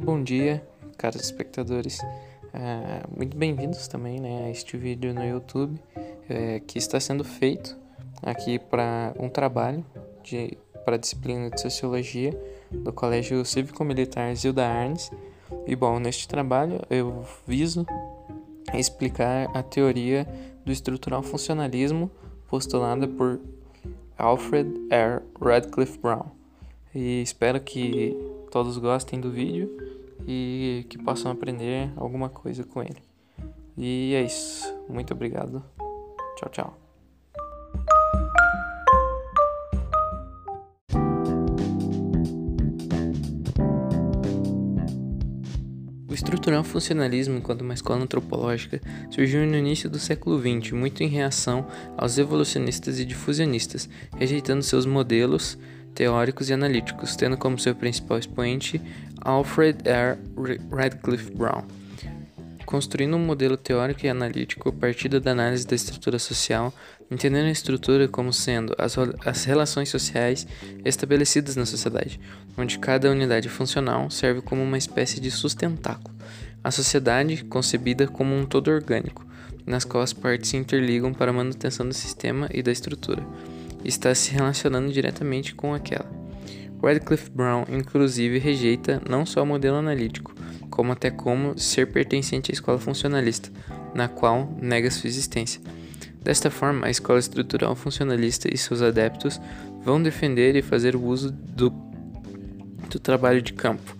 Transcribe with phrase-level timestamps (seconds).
[0.00, 1.98] Muito bom dia, caros espectadores.
[2.54, 5.78] É, muito bem-vindos também né, a este vídeo no YouTube
[6.26, 7.76] é, que está sendo feito
[8.22, 9.84] aqui para um trabalho
[10.86, 12.32] para a disciplina de Sociologia
[12.70, 15.10] do Colégio Cívico-Militar Zilda Arnes.
[15.66, 17.84] E bom, neste trabalho eu viso
[18.72, 20.26] explicar a teoria
[20.64, 22.10] do estrutural funcionalismo
[22.48, 23.38] postulada por
[24.16, 25.20] Alfred R.
[25.38, 26.24] Radcliffe Brown.
[26.94, 28.16] E espero que
[28.50, 29.89] todos gostem do vídeo
[30.26, 33.02] e que possam aprender alguma coisa com ele.
[33.76, 34.74] E é isso.
[34.88, 35.64] Muito obrigado.
[36.36, 36.90] Tchau, tchau.
[46.10, 51.06] O estrutural funcionalismo, enquanto uma escola antropológica, surgiu no início do século XX, muito em
[51.06, 51.64] reação
[51.96, 55.56] aos evolucionistas e difusionistas, rejeitando seus modelos
[55.94, 58.80] teóricos e analíticos, tendo como seu principal expoente
[59.20, 60.18] Alfred R.
[60.70, 61.64] Radcliffe Brown.
[62.64, 66.72] Construindo um modelo teórico e analítico a partir da análise da estrutura social,
[67.10, 70.46] entendendo a estrutura como sendo as, as relações sociais
[70.84, 72.20] estabelecidas na sociedade,
[72.56, 76.14] onde cada unidade funcional serve como uma espécie de sustentáculo.
[76.62, 79.26] A sociedade concebida como um todo orgânico,
[79.66, 83.26] nas qual as partes se interligam para a manutenção do sistema e da estrutura
[83.84, 86.10] está se relacionando diretamente com aquela.
[86.82, 90.34] Radcliffe Brown, inclusive, rejeita não só o modelo analítico,
[90.70, 93.50] como até como ser pertencente à escola funcionalista,
[93.94, 95.60] na qual nega sua existência.
[96.22, 99.40] Desta forma, a escola estrutural funcionalista e seus adeptos
[99.84, 101.70] vão defender e fazer o uso do,
[102.90, 103.96] do trabalho de campo,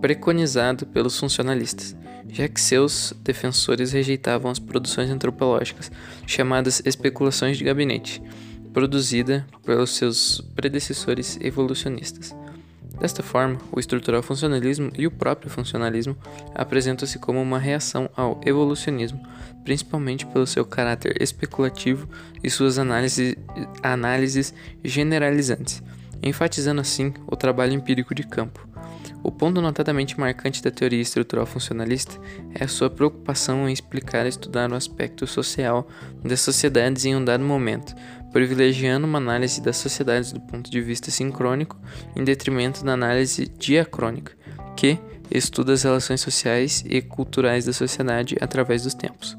[0.00, 1.96] preconizado pelos funcionalistas,
[2.28, 5.90] já que seus defensores rejeitavam as produções antropológicas,
[6.26, 8.22] chamadas especulações de gabinete
[8.72, 12.34] produzida pelos seus predecessores evolucionistas.
[13.00, 16.14] Desta forma, o estrutural funcionalismo e o próprio funcionalismo
[16.54, 19.20] apresentam-se como uma reação ao evolucionismo,
[19.64, 22.06] principalmente pelo seu caráter especulativo
[22.44, 23.36] e suas análises,
[23.82, 24.52] análises
[24.84, 25.82] generalizantes,
[26.22, 28.68] enfatizando assim o trabalho empírico de campo.
[29.22, 32.18] O ponto notadamente marcante da teoria estrutural funcionalista
[32.54, 35.86] é a sua preocupação em explicar e estudar o aspecto social
[36.24, 37.94] das sociedades em um dado momento,
[38.32, 41.78] privilegiando uma análise das sociedades do ponto de vista sincrônico
[42.16, 44.32] em detrimento da análise diacrônica,
[44.76, 44.98] que
[45.30, 49.36] estuda as relações sociais e culturais da sociedade através dos tempos.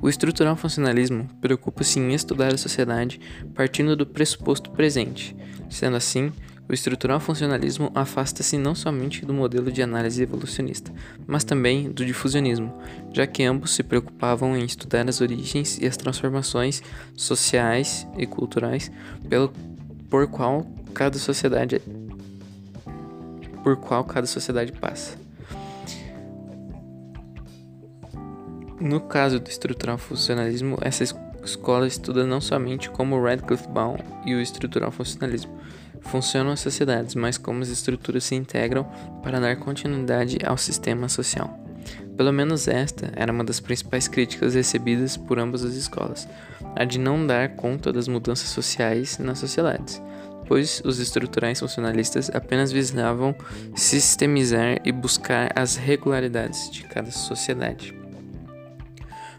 [0.00, 3.20] O estrutural funcionalismo preocupa-se em estudar a sociedade
[3.54, 5.36] partindo do pressuposto presente,
[5.68, 6.32] sendo assim,
[6.68, 10.92] o estrutural funcionalismo afasta-se não somente do modelo de análise evolucionista,
[11.26, 12.76] mas também do difusionismo,
[13.12, 16.82] já que ambos se preocupavam em estudar as origens e as transformações
[17.16, 18.92] sociais e culturais
[19.28, 19.52] pelo,
[20.10, 21.80] por qual cada sociedade
[23.62, 25.16] por qual cada sociedade passa.
[28.80, 31.02] No caso do estrutural funcionalismo, essa
[31.44, 35.58] escola estuda não somente como Radcliffe Baum e o estrutural funcionalismo,
[36.02, 38.84] funcionam as sociedades, mas como as estruturas se integram
[39.22, 41.58] para dar continuidade ao sistema social.
[42.16, 46.28] Pelo menos esta era uma das principais críticas recebidas por ambas as escolas,
[46.74, 50.02] a de não dar conta das mudanças sociais nas sociedades,
[50.46, 53.36] pois os estruturais funcionalistas apenas visavam
[53.76, 57.94] sistemizar e buscar as regularidades de cada sociedade.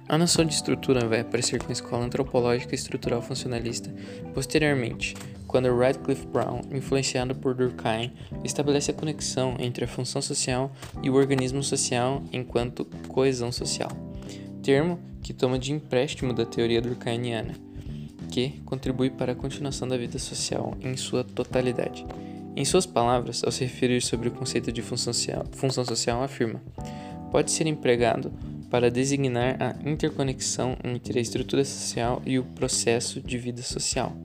[0.08, 3.94] A noção de estrutura vai aparecer com a escola antropológica estrutural funcionalista
[4.34, 5.16] posteriormente,
[5.50, 10.72] quando Radcliffe Brown, influenciado por Durkheim, estabelece a conexão entre a função social
[11.02, 13.90] e o organismo social enquanto coesão social,
[14.62, 17.56] termo que toma de empréstimo da teoria durkheimiana,
[18.30, 22.06] que contribui para a continuação da vida social em sua totalidade.
[22.56, 26.62] Em suas palavras, ao se referir sobre o conceito de função social, função social afirma:
[27.32, 28.32] pode ser empregado
[28.70, 34.16] para designar a interconexão entre a estrutura social e o processo de vida social.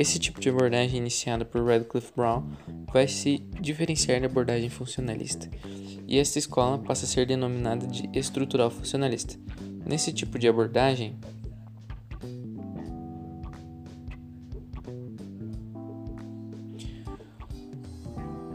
[0.00, 2.42] Esse tipo de abordagem iniciada por Radcliffe Brown
[2.90, 5.46] vai se diferenciar da abordagem funcionalista,
[6.08, 9.38] e esta escola passa a ser denominada de estrutural funcionalista.
[9.84, 11.18] Nesse tipo de abordagem,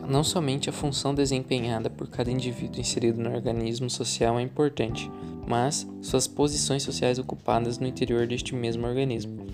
[0.09, 5.11] não somente a função desempenhada por cada indivíduo inserido no organismo social é importante,
[5.47, 9.45] mas suas posições sociais ocupadas no interior deste mesmo organismo.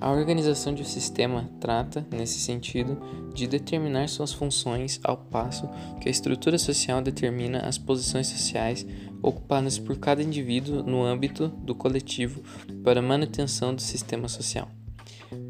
[0.00, 3.00] A organização de um sistema trata, nesse sentido,
[3.32, 5.68] de determinar suas funções, ao passo
[6.00, 8.86] que a estrutura social determina as posições sociais
[9.22, 12.42] ocupadas por cada indivíduo no âmbito do coletivo
[12.82, 14.68] para a manutenção do sistema social.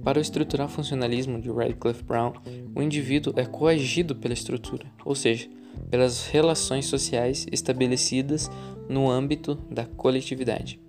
[0.02, 2.32] Para o estrutural funcionalismo de Radcliffe Brown,
[2.75, 5.49] o indivíduo é coagido pela estrutura, ou seja,
[5.91, 8.50] pelas relações sociais estabelecidas
[8.88, 10.81] no âmbito da coletividade.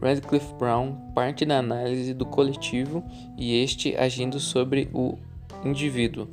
[0.00, 3.04] Radcliffe Brown parte da análise do coletivo
[3.36, 5.18] e este agindo sobre o
[5.64, 6.28] indivíduo,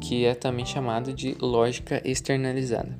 [0.00, 2.96] que é também chamado de lógica externalizada.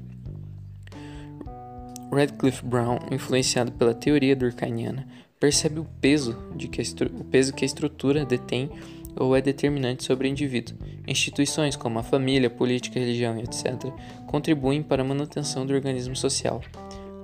[2.12, 5.06] Radcliffe Brown, influenciado pela teoria durkheimiana,
[5.38, 8.68] percebe o peso, de que o peso que a estrutura detém
[9.16, 10.76] ou é determinante sobre o indivíduo.
[11.06, 13.92] Instituições como a família, política, religião etc.
[14.26, 16.60] contribuem para a manutenção do organismo social.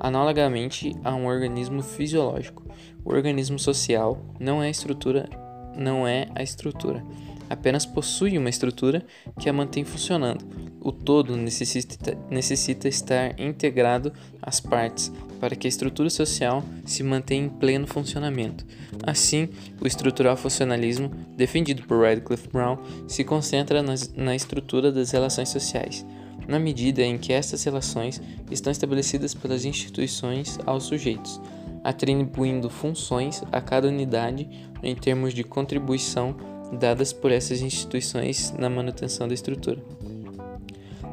[0.06, 2.62] Analogamente a um organismo fisiológico,
[3.04, 5.28] o organismo social não é a estrutura,
[5.76, 7.04] não é a estrutura,
[7.50, 9.04] apenas possui uma estrutura
[9.36, 10.46] que a mantém funcionando.
[10.80, 17.46] O todo necessita, necessita estar integrado às partes para que a estrutura social se mantenha
[17.46, 18.64] em pleno funcionamento.
[19.04, 19.48] Assim,
[19.80, 26.06] o estrutural funcionalismo, defendido por Radcliffe Brown, se concentra nas, na estrutura das relações sociais,
[26.48, 28.20] na medida em que estas relações
[28.50, 31.40] estão estabelecidas pelas instituições aos sujeitos,
[31.82, 34.48] atribuindo funções a cada unidade
[34.82, 36.36] em termos de contribuição
[36.72, 39.82] dadas por essas instituições na manutenção da estrutura.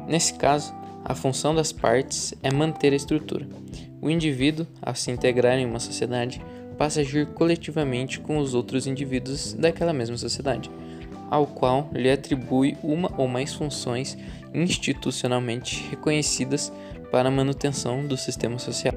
[0.08, 3.46] Nesse caso, a função das partes é manter a estrutura.
[4.00, 6.40] O indivíduo, ao se integrar em uma sociedade,
[6.76, 10.70] passa a agir coletivamente com os outros indivíduos daquela mesma sociedade,
[11.30, 14.16] ao qual lhe atribui uma ou mais funções
[14.52, 16.72] institucionalmente reconhecidas
[17.10, 18.94] para a manutenção do sistema social.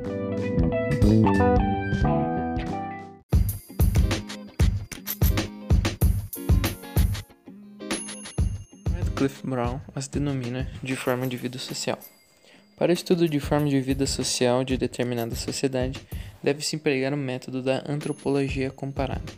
[9.16, 11.98] Cliff Brown as denomina de forma de vida social.
[12.78, 16.00] Para o estudo de forma de vida social de determinada sociedade,
[16.44, 19.34] deve-se empregar o método da antropologia comparada.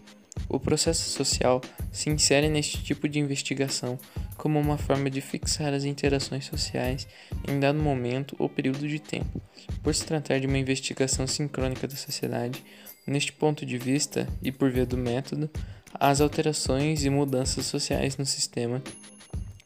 [0.49, 1.61] O processo social
[1.91, 3.99] se insere neste tipo de investigação
[4.35, 7.07] como uma forma de fixar as interações sociais
[7.47, 9.39] em dado momento ou período de tempo.
[9.83, 12.63] Por se tratar de uma investigação sincrônica da sociedade,
[13.05, 15.49] neste ponto de vista e por via do método,
[15.93, 18.81] as alterações e mudanças sociais no sistema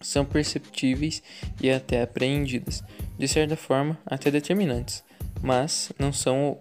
[0.01, 1.23] são perceptíveis
[1.61, 2.83] e até apreendidas,
[3.17, 5.01] de certa forma até determinantes,
[5.41, 6.59] mas não são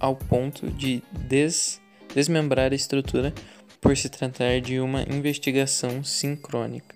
[0.00, 1.80] ao ponto de des
[2.14, 3.32] desmembrar a estrutura
[3.82, 6.94] por se tratar de uma investigação sincrônica.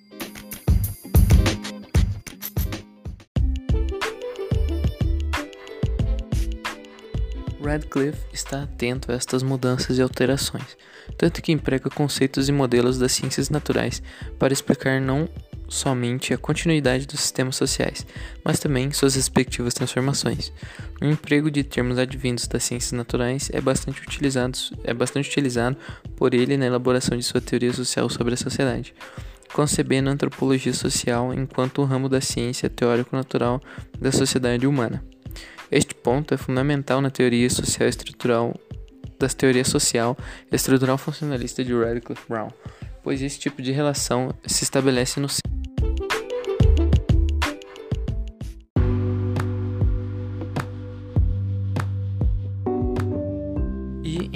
[7.60, 10.76] Radcliffe está atento a estas mudanças e alterações,
[11.18, 14.00] tanto que emprega conceitos e modelos das ciências naturais
[14.38, 15.28] para explicar não
[15.68, 18.06] somente a continuidade dos sistemas sociais,
[18.44, 20.52] mas também suas respectivas transformações.
[21.00, 25.76] O emprego de termos advindos das ciências naturais é bastante utilizado, é bastante utilizado
[26.16, 28.94] por ele na elaboração de sua teoria social sobre a sociedade,
[29.52, 33.60] concebendo a antropologia social enquanto um ramo da ciência teórico-natural
[33.98, 35.04] da sociedade humana.
[35.70, 38.54] Este ponto é fundamental na teoria social estrutural
[39.18, 40.16] das teorias social
[40.52, 42.50] estrutural funcionalista de Radcliffe Brown,
[43.02, 45.28] pois esse tipo de relação se estabelece no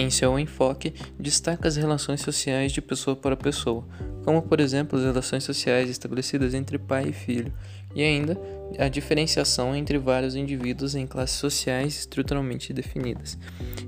[0.01, 3.87] Em seu enfoque, destaca as relações sociais de pessoa para pessoa,
[4.25, 7.53] como por exemplo as relações sociais estabelecidas entre pai e filho,
[7.95, 8.41] e ainda
[8.79, 13.37] a diferenciação entre vários indivíduos em classes sociais estruturalmente definidas.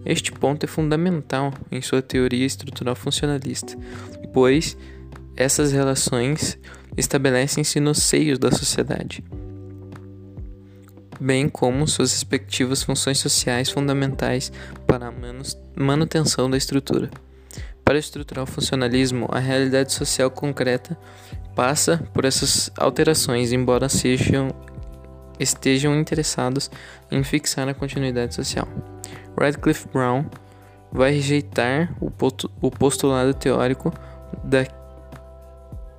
[0.05, 3.75] Este ponto é fundamental em sua teoria estrutural funcionalista,
[4.35, 4.77] pois
[5.35, 6.59] essas relações
[6.95, 9.25] estabelecem-se nos seios da sociedade
[11.23, 14.53] bem como suas respectivas funções sociais fundamentais
[14.87, 15.13] para a
[15.77, 17.09] manutenção da estrutura.
[17.85, 20.99] Para o estrutural funcionalismo, a realidade social concreta
[21.55, 24.51] passa por essas alterações, embora sejam
[25.39, 26.71] estejam interessados
[27.11, 28.69] em fixar a continuidade social.
[29.39, 30.27] Radcliffe Brown
[30.93, 33.93] vai rejeitar o postulado teórico
[34.45, 34.65] da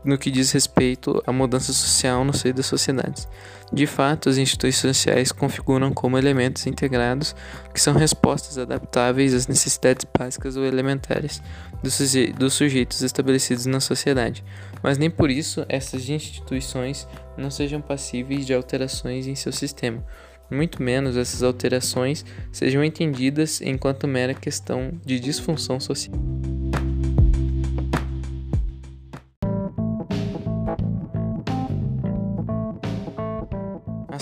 [0.04, 3.28] no que diz respeito à mudança social no seio das sociedades.
[3.72, 7.36] De fato, as instituições sociais configuram como elementos integrados
[7.74, 11.42] que são respostas adaptáveis às necessidades básicas ou elementares
[11.82, 14.44] dos, suje dos sujeitos estabelecidos na sociedade,
[14.84, 17.08] mas nem por isso essas instituições
[17.38, 20.04] não sejam passíveis de alterações em seu sistema.
[20.52, 26.14] Muito menos essas alterações sejam entendidas enquanto mera questão de disfunção social.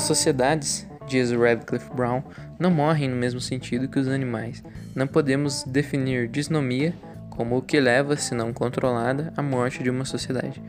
[0.02, 2.24] As sociedades, diz Radcliffe Brown,
[2.58, 4.64] não morrem no mesmo sentido que os animais.
[4.96, 6.92] Não podemos definir disnomia
[7.30, 10.60] como o que leva, se não controlada, à morte de uma sociedade.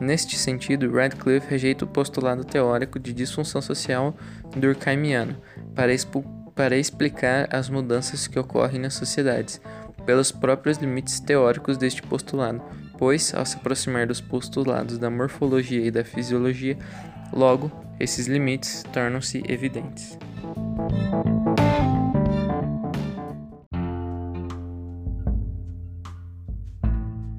[0.00, 4.16] Neste sentido, Radcliffe rejeita o postulado teórico de disfunção social
[4.56, 5.36] durkheimiano
[5.74, 5.92] para,
[6.54, 9.60] para explicar as mudanças que ocorrem nas sociedades,
[10.06, 12.62] pelos próprios limites teóricos deste postulado,
[12.96, 16.78] pois, ao se aproximar dos postulados da morfologia e da fisiologia,
[17.34, 20.18] logo, esses limites tornam-se evidentes.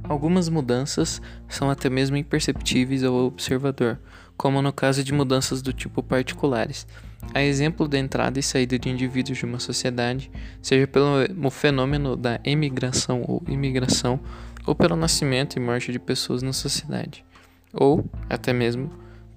[0.03, 3.99] Algumas mudanças são até mesmo imperceptíveis ao observador,
[4.35, 6.87] como no caso de mudanças do tipo particulares.
[7.33, 12.39] A exemplo da entrada e saída de indivíduos de uma sociedade, seja pelo fenômeno da
[12.43, 14.19] emigração ou imigração,
[14.65, 17.23] ou pelo nascimento e morte de pessoas na sociedade,
[17.71, 18.91] ou até mesmo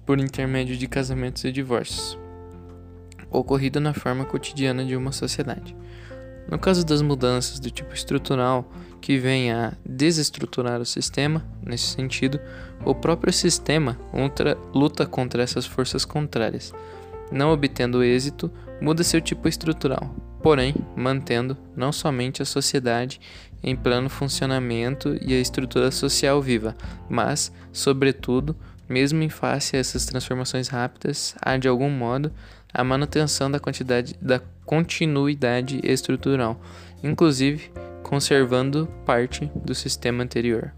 [0.05, 2.17] por intermédio de casamentos e divórcios,
[3.29, 5.75] ocorrido na forma cotidiana de uma sociedade.
[6.49, 8.69] No caso das mudanças do tipo estrutural,
[8.99, 12.39] que vem a desestruturar o sistema, nesse sentido,
[12.85, 13.97] o próprio sistema
[14.73, 16.73] luta contra essas forças contrárias.
[17.31, 23.19] Não obtendo êxito, muda seu tipo estrutural, porém mantendo não somente a sociedade
[23.63, 26.75] em pleno funcionamento e a estrutura social viva,
[27.09, 28.55] mas, sobretudo,
[28.93, 32.31] mesmo em face a essas transformações rápidas, há de algum modo
[32.71, 36.61] a manutenção da quantidade da continuidade estrutural,
[37.03, 37.71] inclusive
[38.03, 40.71] conservando parte do sistema anterior.